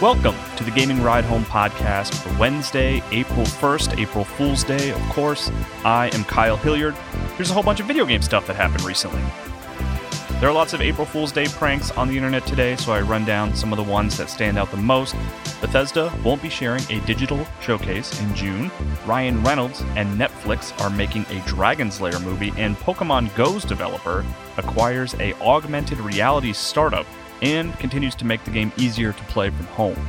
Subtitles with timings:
[0.00, 5.00] Welcome to the Gaming Ride Home podcast for Wednesday, April 1st, April Fool's Day, of
[5.08, 5.50] course.
[5.84, 6.94] I am Kyle Hilliard.
[7.36, 9.20] Here's a whole bunch of video game stuff that happened recently.
[10.38, 13.24] There are lots of April Fool's Day pranks on the internet today, so I run
[13.24, 15.16] down some of the ones that stand out the most.
[15.60, 18.70] Bethesda won't be sharing a digital showcase in June.
[19.04, 24.24] Ryan Reynolds and Netflix are making a Dragon's Lair movie, and Pokemon Go's developer
[24.58, 27.06] acquires a augmented reality startup
[27.42, 30.08] and continues to make the game easier to play from home.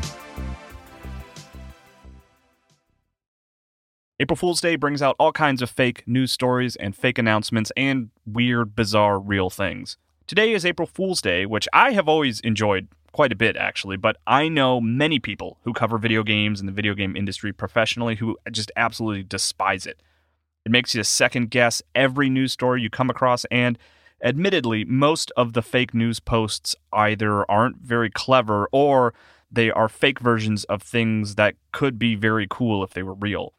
[4.21, 8.09] April Fool's Day brings out all kinds of fake news stories and fake announcements and
[8.25, 9.97] weird, bizarre, real things.
[10.27, 14.17] Today is April Fool's Day, which I have always enjoyed quite a bit, actually, but
[14.27, 18.37] I know many people who cover video games and the video game industry professionally who
[18.51, 20.01] just absolutely despise it.
[20.65, 23.77] It makes you second guess every news story you come across, and
[24.23, 29.13] admittedly, most of the fake news posts either aren't very clever or
[29.51, 33.53] they are fake versions of things that could be very cool if they were real.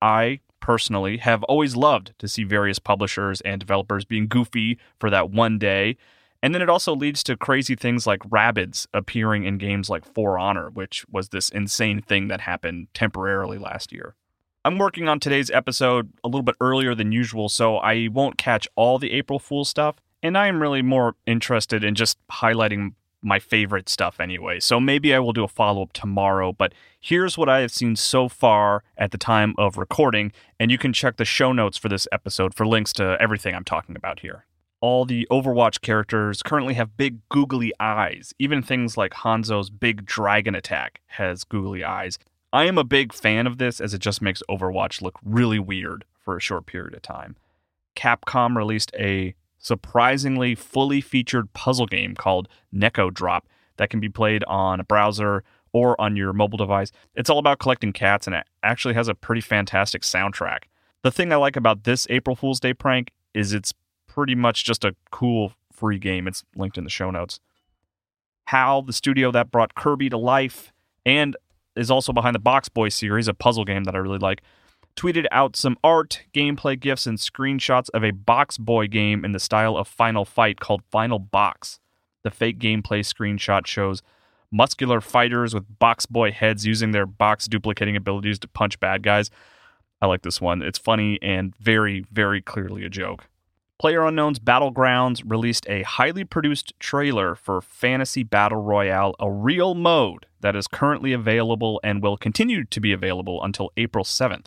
[0.00, 5.30] I personally have always loved to see various publishers and developers being goofy for that
[5.30, 5.96] one day.
[6.42, 10.38] And then it also leads to crazy things like Rabbids appearing in games like For
[10.38, 14.14] Honor, which was this insane thing that happened temporarily last year.
[14.66, 18.66] I'm working on today's episode a little bit earlier than usual, so I won't catch
[18.74, 19.94] all the April Fool stuff.
[20.24, 24.58] And I am really more interested in just highlighting my favorite stuff anyway.
[24.58, 27.94] So maybe I will do a follow up tomorrow, but here's what I have seen
[27.94, 31.88] so far at the time of recording, and you can check the show notes for
[31.88, 34.46] this episode for links to everything I'm talking about here.
[34.80, 38.34] All the Overwatch characters currently have big googly eyes.
[38.40, 42.18] Even things like Hanzo's big dragon attack has googly eyes.
[42.56, 46.06] I am a big fan of this as it just makes Overwatch look really weird
[46.18, 47.36] for a short period of time.
[47.94, 53.46] Capcom released a surprisingly fully featured puzzle game called Neko Drop
[53.76, 55.44] that can be played on a browser
[55.74, 56.92] or on your mobile device.
[57.14, 60.60] It's all about collecting cats and it actually has a pretty fantastic soundtrack.
[61.02, 63.74] The thing I like about this April Fool's Day prank is it's
[64.06, 66.26] pretty much just a cool free game.
[66.26, 67.38] It's linked in the show notes.
[68.46, 70.72] HAL, the studio that brought Kirby to life
[71.04, 71.36] and
[71.76, 74.42] is also behind the Box Boy series, a puzzle game that I really like,
[74.96, 79.38] tweeted out some art, gameplay gifs, and screenshots of a Box Boy game in the
[79.38, 81.78] style of Final Fight called Final Box.
[82.22, 84.02] The fake gameplay screenshot shows
[84.50, 89.30] muscular fighters with Box Boy heads using their box duplicating abilities to punch bad guys.
[90.00, 90.62] I like this one.
[90.62, 93.28] It's funny and very, very clearly a joke.
[93.78, 100.24] Player Unknown's Battlegrounds released a highly produced trailer for Fantasy Battle Royale, a real mode
[100.46, 104.46] that is currently available and will continue to be available until April 7th.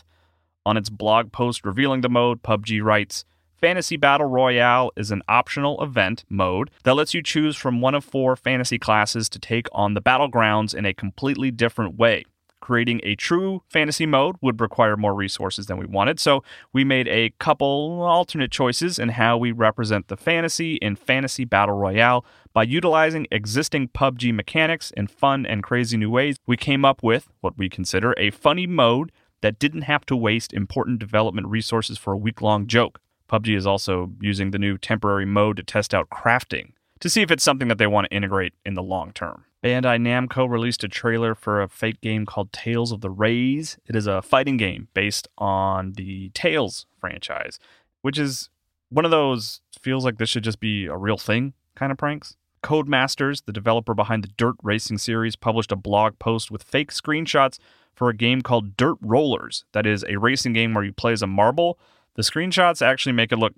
[0.65, 3.25] On its blog post revealing the mode, PUBG writes
[3.57, 8.05] Fantasy Battle Royale is an optional event mode that lets you choose from one of
[8.05, 12.23] four fantasy classes to take on the battlegrounds in a completely different way.
[12.69, 17.07] Creating a true fantasy mode would require more resources than we wanted, so we made
[17.07, 22.23] a couple alternate choices in how we represent the fantasy in Fantasy Battle Royale.
[22.53, 27.31] By utilizing existing PUBG mechanics in fun and crazy new ways, we came up with
[27.41, 32.13] what we consider a funny mode that didn't have to waste important development resources for
[32.13, 33.01] a week long joke.
[33.31, 37.31] PUBG is also using the new temporary mode to test out crafting to see if
[37.31, 39.45] it's something that they want to integrate in the long term.
[39.63, 43.77] Bandai Namco released a trailer for a fake game called Tales of the Rays.
[43.85, 47.59] It is a fighting game based on the Tales franchise,
[48.01, 48.49] which is
[48.89, 52.35] one of those feels like this should just be a real thing kind of pranks.
[52.63, 57.57] Codemasters, the developer behind the Dirt Racing series, published a blog post with fake screenshots
[57.93, 59.65] for a game called Dirt Rollers.
[59.73, 61.79] That is a racing game where you play as a marble.
[62.15, 63.53] The screenshots actually make it look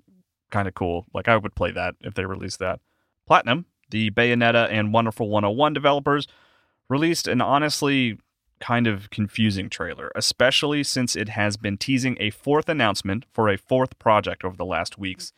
[0.50, 1.06] kind of cool.
[1.12, 2.80] Like I would play that if they released that.
[3.26, 6.26] Platinum, the Bayonetta and Wonderful 101 developers,
[6.88, 8.18] released an honestly
[8.60, 13.56] kind of confusing trailer, especially since it has been teasing a fourth announcement for a
[13.56, 15.32] fourth project over the last weeks.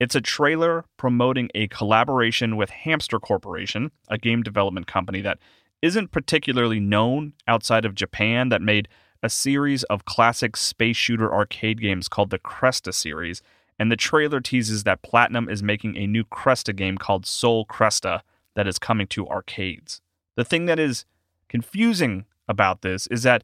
[0.00, 5.38] It's a trailer promoting a collaboration with Hamster Corporation, a game development company that
[5.80, 8.88] isn't particularly known outside of Japan that made
[9.22, 13.42] a series of classic space shooter arcade games called the Cresta series
[13.82, 18.20] and the trailer teases that Platinum is making a new Cresta game called Sol Cresta
[18.54, 20.00] that is coming to arcades.
[20.36, 21.04] The thing that is
[21.48, 23.42] confusing about this is that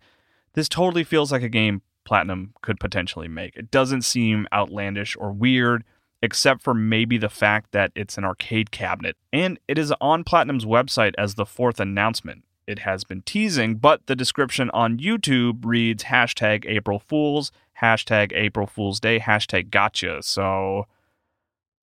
[0.52, 3.56] this totally feels like a game Platinum could potentially make.
[3.56, 5.82] It doesn't seem outlandish or weird,
[6.22, 9.16] except for maybe the fact that it's an arcade cabinet.
[9.32, 12.44] And it is on Platinum's website as the fourth announcement.
[12.64, 17.50] It has been teasing, but the description on YouTube reads hashtag April Fools,
[17.82, 20.22] hashtag April Fool's Day, hashtag gotcha.
[20.22, 20.86] So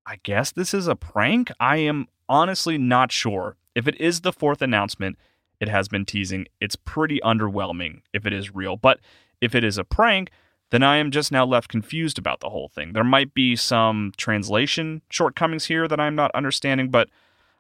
[0.06, 1.52] I guess this is a prank?
[1.60, 3.58] I am honestly not sure.
[3.74, 5.18] If it is the fourth announcement,
[5.60, 6.48] it has been teasing.
[6.60, 8.78] It's pretty underwhelming if it is real.
[8.78, 9.00] But
[9.42, 10.30] if it is a prank,
[10.72, 12.94] then I am just now left confused about the whole thing.
[12.94, 17.10] There might be some translation shortcomings here that I'm not understanding, but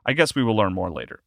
[0.05, 1.21] I guess we will learn more later.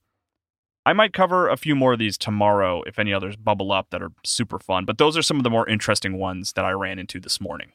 [0.88, 4.00] I might cover a few more of these tomorrow if any others bubble up that
[4.02, 6.99] are super fun, but those are some of the more interesting ones that I ran
[6.99, 7.73] into this morning.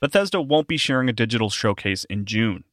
[0.00, 2.64] Bethesda won't be sharing a digital showcase in June.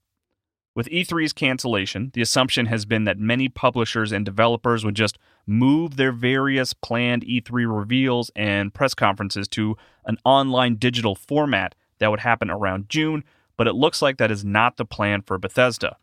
[0.74, 5.98] With E3's cancellation, the assumption has been that many publishers and developers would just move
[5.98, 9.76] their various planned E3 reveals and press conferences to
[10.06, 13.26] an online digital format that would happen around June,
[13.58, 15.98] but it looks like that is not the plan for Bethesda.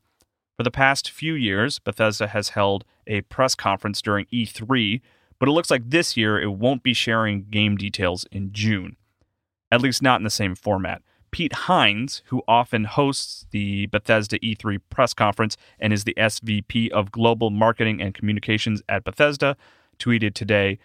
[0.63, 5.01] For the past few years, Bethesda has held a press conference during E3,
[5.41, 8.95] but it looks like this year it won't be sharing game details in June,
[9.73, 11.03] at least not in the same format.
[11.33, 17.11] Pete Hines, who often hosts the Bethesda E3 press conference and is the SVP of
[17.11, 19.57] Global Marketing and Communications at Bethesda,
[19.99, 20.79] tweeted today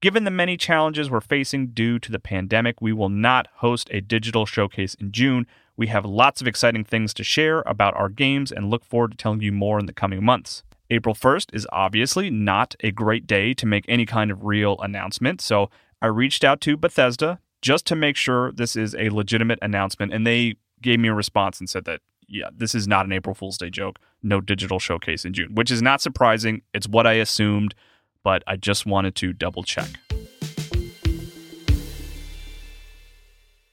[0.00, 4.00] Given the many challenges we're facing due to the pandemic, we will not host a
[4.00, 5.46] digital showcase in June.
[5.76, 9.16] We have lots of exciting things to share about our games and look forward to
[9.16, 10.62] telling you more in the coming months.
[10.90, 15.40] April 1st is obviously not a great day to make any kind of real announcement,
[15.40, 15.70] so
[16.02, 20.12] I reached out to Bethesda just to make sure this is a legitimate announcement.
[20.12, 23.34] And they gave me a response and said that, yeah, this is not an April
[23.34, 23.98] Fool's Day joke.
[24.22, 26.62] No digital showcase in June, which is not surprising.
[26.74, 27.74] It's what I assumed,
[28.22, 29.88] but I just wanted to double check.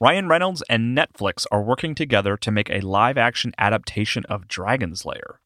[0.01, 5.06] Ryan Reynolds and Netflix are working together to make a live action adaptation of Dragon's
[5.06, 5.42] Lair.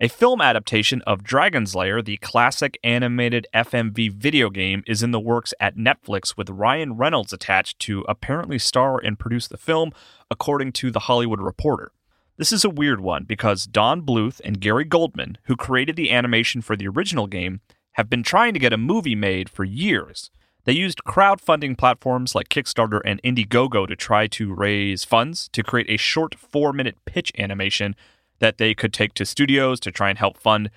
[0.00, 5.20] A film adaptation of Dragon's Lair, the classic animated FMV video game, is in the
[5.20, 9.92] works at Netflix with Ryan Reynolds attached to apparently star and produce the film,
[10.32, 11.92] according to The Hollywood Reporter.
[12.38, 16.60] This is a weird one because Don Bluth and Gary Goldman, who created the animation
[16.60, 17.60] for the original game,
[17.92, 20.32] have been trying to get a movie made for years.
[20.64, 25.88] They used crowdfunding platforms like Kickstarter and Indiegogo to try to raise funds to create
[25.88, 27.96] a short four minute pitch animation
[28.40, 30.70] that they could take to studios to try and help fund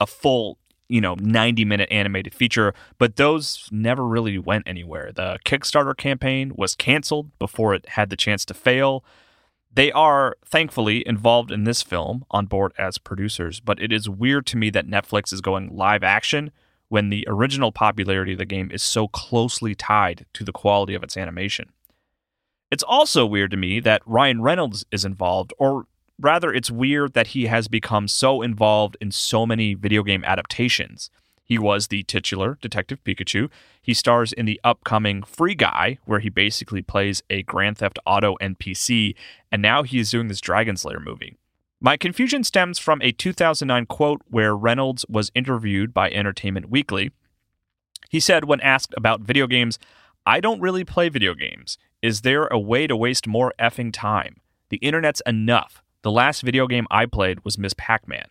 [0.00, 0.58] a full
[0.88, 2.74] you know 90 minute animated feature.
[2.98, 5.12] But those never really went anywhere.
[5.12, 9.04] The kickstarter campaign was canceled before it had the chance to fail.
[9.72, 14.44] They are thankfully involved in this film on board as producers but it is weird
[14.46, 16.50] to me that netflix is going live action
[16.90, 21.02] when the original popularity of the game is so closely tied to the quality of
[21.02, 21.72] its animation
[22.70, 25.86] it's also weird to me that Ryan Reynolds is involved, or
[26.20, 31.10] Rather, it's weird that he has become so involved in so many video game adaptations.
[31.42, 33.50] He was the titular Detective Pikachu.
[33.80, 38.36] He stars in the upcoming Free Guy, where he basically plays a Grand Theft Auto
[38.36, 39.14] NPC,
[39.50, 41.38] and now he is doing this Dragon's Lair movie.
[41.82, 47.10] My confusion stems from a 2009 quote where Reynolds was interviewed by Entertainment Weekly.
[48.10, 49.78] He said, when asked about video games,
[50.26, 51.78] I don't really play video games.
[52.02, 54.42] Is there a way to waste more effing time?
[54.68, 55.82] The internet's enough.
[56.02, 58.28] The last video game I played was Miss Pac Man.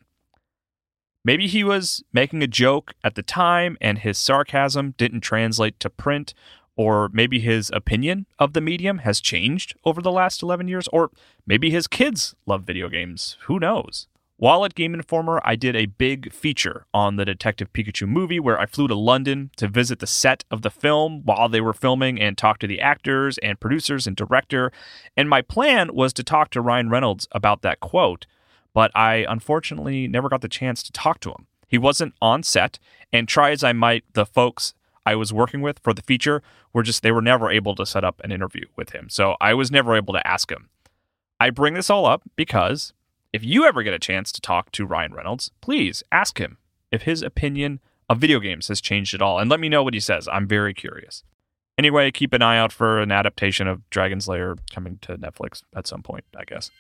[1.26, 5.90] Maybe he was making a joke at the time and his sarcasm didn't translate to
[5.90, 6.36] print,
[6.80, 11.12] or maybe his opinion of the medium has changed over the last 11 years, or
[11.46, 13.36] maybe his kids love video games.
[13.48, 14.08] Who knows?
[14.38, 18.58] While at Game Informer, I did a big feature on the Detective Pikachu movie where
[18.58, 22.18] I flew to London to visit the set of the film while they were filming
[22.18, 24.72] and talk to the actors and producers and director.
[25.18, 28.26] And my plan was to talk to Ryan Reynolds about that quote,
[28.74, 31.46] but I unfortunately never got the chance to talk to him.
[31.68, 32.80] He wasn't on set,
[33.12, 34.74] and try as I might, the folks
[35.06, 36.42] I was working with for the feature
[36.74, 39.10] were just, they were never able to set up an interview with him.
[39.10, 40.70] So I was never able to ask him.
[41.40, 42.94] I bring this all up because
[43.32, 46.58] if you ever get a chance to talk to Ryan Reynolds, please ask him
[46.92, 47.80] if his opinion
[48.10, 50.28] of video games has changed at all and let me know what he says.
[50.32, 51.24] I'm very curious.
[51.78, 55.88] Anyway, keep an eye out for an adaptation of Dragon's Lair coming to Netflix at
[55.88, 56.72] some point, I guess.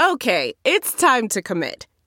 [0.00, 1.88] Okay, it's time to commit.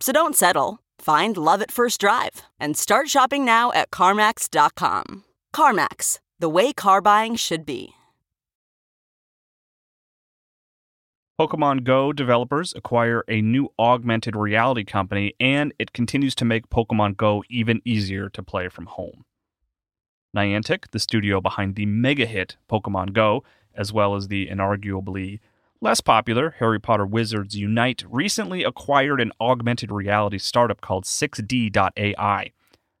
[0.00, 0.80] So don't settle.
[0.98, 5.24] Find love at first drive and start shopping now at CarMax.com.
[5.54, 7.94] CarMax, the way car buying should be.
[11.38, 17.18] Pokemon Go developers acquire a new augmented reality company, and it continues to make Pokemon
[17.18, 19.26] Go even easier to play from home.
[20.34, 25.40] Niantic, the studio behind the mega hit Pokemon Go, as well as the inarguably
[25.80, 32.50] less popular Harry Potter Wizards Unite, recently acquired an augmented reality startup called 6D.ai.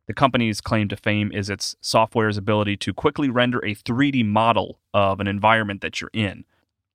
[0.06, 4.78] The company's claim to fame is its software's ability to quickly render a 3D model
[4.94, 6.44] of an environment that you're in.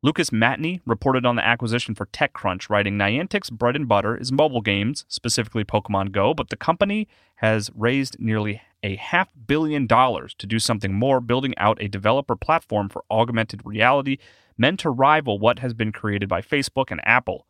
[0.03, 4.61] Lucas Matney reported on the acquisition for TechCrunch, writing Niantic's bread and butter is mobile
[4.61, 10.47] games, specifically Pokemon Go, but the company has raised nearly a half billion dollars to
[10.47, 14.17] do something more, building out a developer platform for augmented reality
[14.61, 17.47] meant to rival what has been created by Facebook and Apple.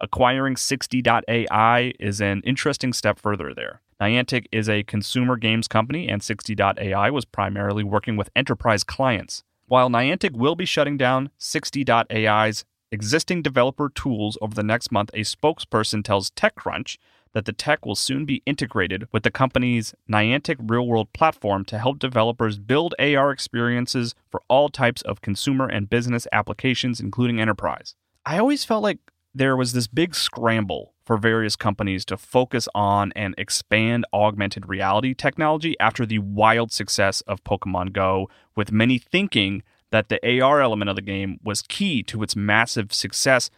[0.00, 3.80] Acquiring 6D.ai is an interesting step further there.
[4.00, 9.42] Niantic is a consumer games company, and 6D.ai was primarily working with enterprise clients.
[9.66, 15.20] While Niantic will be shutting down 6D.ai's existing developer tools over the next month, a
[15.20, 16.98] spokesperson tells TechCrunch
[17.34, 21.78] that the tech will soon be integrated with the company's Niantic real world platform to
[21.78, 27.94] help developers build AR experiences for all types of consumer and business applications, including enterprise.
[28.24, 28.98] I always felt like
[29.34, 35.12] there was this big scramble for various companies to focus on and expand augmented reality
[35.12, 40.88] technology after the wild success of Pokemon Go, with many thinking that the AR element
[40.88, 43.50] of the game was key to its massive success.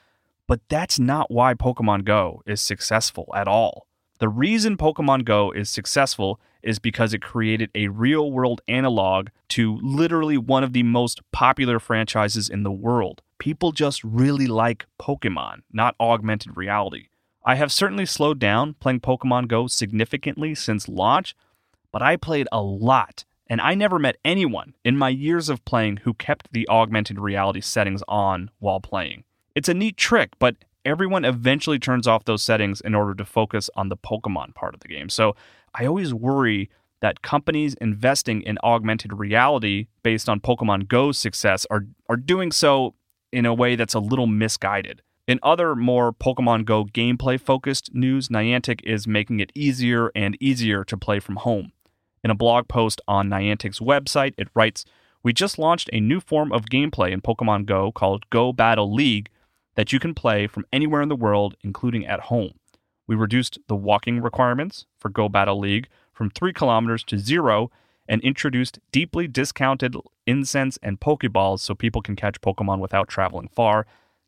[0.49, 3.87] But that's not why Pokemon Go is successful at all.
[4.19, 9.79] The reason Pokemon Go is successful is because it created a real world analog to
[9.83, 13.23] literally one of the most popular franchises in the world.
[13.39, 17.09] People just really like Pokemon, not augmented reality.
[17.45, 21.37] I have certainly slowed down playing Pokemon Go significantly since launch,
[21.93, 25.99] but I played a lot, and I never met anyone in my years of playing
[25.99, 29.25] who kept the augmented reality settings on while playing.
[29.57, 33.71] It's a neat trick, but everyone eventually turns off those settings in order to focus
[33.75, 35.09] on the Pokemon part of the game.
[35.09, 35.35] So
[35.75, 36.69] I always worry
[37.01, 42.95] that companies investing in augmented reality based on Pokemon Go's success are, are doing so
[43.33, 45.01] in a way that's a little misguided.
[45.27, 50.85] In other more Pokemon Go gameplay focused news, Niantic is making it easier and easier
[50.85, 51.73] to play from home.
[52.23, 54.85] In a blog post on Niantic's website, it writes
[55.23, 59.31] We just launched a new form of gameplay in Pokemon Go called Go Battle League
[59.77, 62.55] that you can play from anywhere in the world, including at home.
[63.07, 67.71] We reduced the walking requirements for Go Battle League from 3 kilometers to zero
[68.09, 69.95] and introduced deeply discounted
[70.27, 73.87] incense and Pokeballs so people can catch Pokemon without traveling far.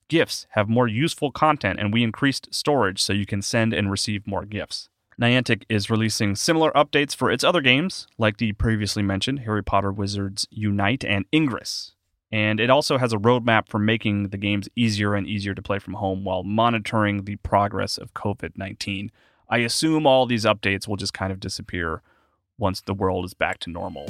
[0.08, 4.26] Gifts have more useful content, and we increased storage so you can send and receive
[4.26, 4.88] more gifts.
[5.20, 9.92] Niantic is releasing similar updates for its other games, like the previously mentioned Harry Potter
[9.92, 11.94] Wizards Unite and Ingress.
[12.30, 15.78] And it also has a roadmap for making the games easier and easier to play
[15.78, 19.10] from home while monitoring the progress of COVID 19.
[19.48, 22.02] I assume all these updates will just kind of disappear
[22.58, 24.06] once the world is back to normal.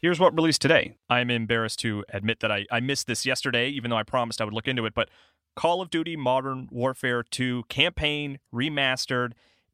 [0.00, 0.96] Here's what released today.
[1.10, 4.44] I'm embarrassed to admit that I, I missed this yesterday, even though I promised I
[4.44, 4.94] would look into it.
[4.94, 5.10] But
[5.54, 9.32] Call of Duty Modern Warfare 2 Campaign Remastered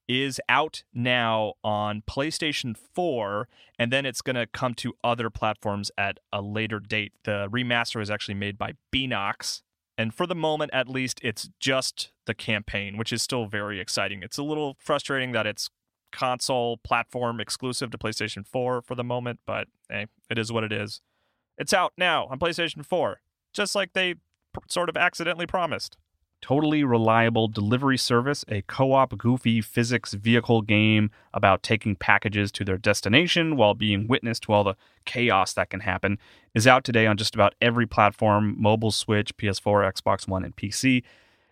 [0.09, 3.49] is out now on PlayStation 4,
[3.79, 7.13] and then it's going to come to other platforms at a later date.
[7.25, 9.63] The remaster is actually made by Beenox,
[9.99, 14.23] and for the moment, at least, it's just the campaign, which is still very exciting.
[14.23, 15.71] It's a little frustrating that it's
[16.13, 20.73] console platform exclusive to PlayStation 4 for the moment, but hey, it is what it
[20.73, 21.01] is.
[21.59, 23.21] It's out now on PlayStation 4,
[23.53, 24.15] just like they
[24.53, 25.97] pr- sort of accidentally promised.
[26.41, 32.65] Totally Reliable Delivery Service, a co op goofy physics vehicle game about taking packages to
[32.65, 36.19] their destination while being witness to all the chaos that can happen,
[36.55, 41.03] is out today on just about every platform mobile, Switch, PS4, Xbox One, and PC.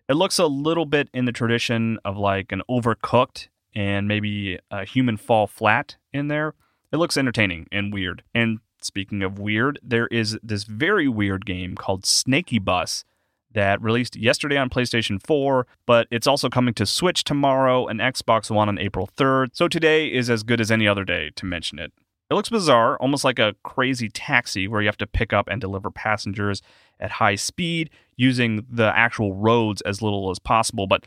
[0.08, 4.84] It looks a little bit in the tradition of like an overcooked and maybe a
[4.84, 6.54] human fall flat in there.
[6.92, 8.22] It looks entertaining and weird.
[8.32, 13.04] And speaking of weird, there is this very weird game called Snaky Bus
[13.56, 18.50] that released yesterday on PlayStation 4, but it's also coming to Switch tomorrow and Xbox
[18.50, 19.48] One on April 3rd.
[19.54, 21.90] So today is as good as any other day to mention it.
[22.30, 25.58] It looks bizarre, almost like a crazy taxi where you have to pick up and
[25.58, 26.60] deliver passengers
[27.00, 30.86] at high speed using the actual roads as little as possible.
[30.86, 31.06] But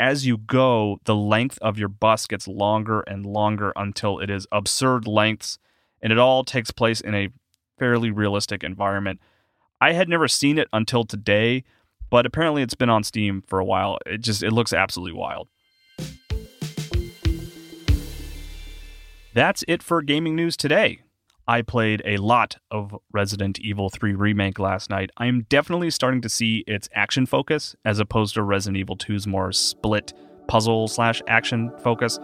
[0.00, 4.48] as you go, the length of your bus gets longer and longer until it is
[4.50, 5.58] absurd lengths,
[6.02, 7.28] and it all takes place in a
[7.78, 9.20] fairly realistic environment.
[9.80, 11.62] I had never seen it until today,
[12.10, 13.98] but apparently it's been on Steam for a while.
[14.06, 15.48] It just it looks absolutely wild.
[19.34, 21.00] That's it for gaming news today.
[21.46, 25.10] I played a lot of Resident Evil 3 Remake last night.
[25.18, 29.26] I am definitely starting to see its action focus as opposed to Resident Evil 2's
[29.26, 30.14] more split
[30.46, 32.18] puzzle slash action focus.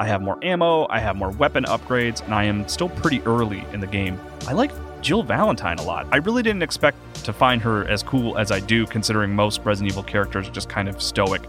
[0.00, 3.64] I have more ammo, I have more weapon upgrades, and I am still pretty early
[3.72, 4.18] in the game.
[4.48, 4.72] I like
[5.04, 6.06] Jill Valentine a lot.
[6.10, 6.96] I really didn't expect
[7.26, 10.70] to find her as cool as I do, considering most Resident Evil characters are just
[10.70, 11.42] kind of stoic,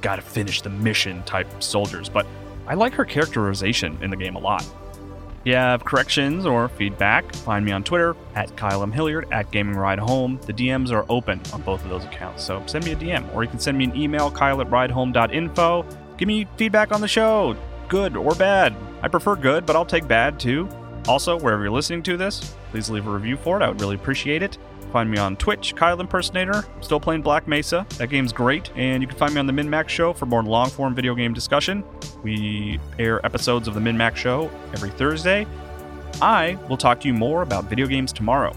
[0.00, 2.26] gotta finish the mission type soldiers, but
[2.66, 4.62] I like her characterization in the game a lot.
[4.62, 8.90] If you have corrections or feedback, find me on Twitter at Kyle M.
[8.90, 10.40] Hilliard at Gaming Ride Home.
[10.46, 13.44] The DMs are open on both of those accounts, so send me a DM or
[13.44, 15.84] you can send me an email, kyle at ridehome.info.
[16.16, 17.54] Give me feedback on the show,
[17.88, 18.74] good or bad.
[19.02, 20.68] I prefer good, but I'll take bad too.
[21.08, 23.64] Also, wherever you're listening to this, please leave a review for it.
[23.64, 24.58] I would really appreciate it.
[24.92, 26.64] Find me on Twitch, Kyle Impersonator.
[26.74, 27.86] I'm still playing Black Mesa.
[27.96, 28.70] That game's great.
[28.76, 31.34] And you can find me on the MinMax Show for more long form video game
[31.34, 31.82] discussion.
[32.22, 35.46] We air episodes of the MinMax Show every Thursday.
[36.20, 38.54] I will talk to you more about video games tomorrow.